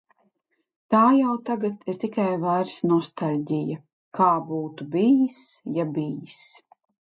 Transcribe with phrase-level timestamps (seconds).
[0.93, 3.79] Tā jau tagad ir tikai vairs nostalģija,
[4.21, 5.47] kā būtu bijis,
[5.79, 6.45] ja bijis...